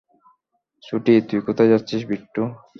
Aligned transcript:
ছোটি, 0.83 1.13
তুই 1.27 1.39
কোথায় 1.47 1.71
যাচ্ছিস 1.71 2.01
বিট্টো? 2.09 2.43